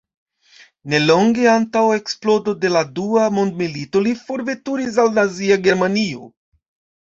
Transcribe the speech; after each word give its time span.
Nelonge 0.93 1.43
antaŭ 1.51 1.83
eksplodo 1.97 2.55
de 2.63 2.71
la 2.77 2.81
Dua 3.01 3.27
mondmilito 3.35 4.03
li 4.07 4.15
forveturis 4.23 4.99
al 5.05 5.13
Nazia 5.21 5.61
Germanio. 5.69 6.27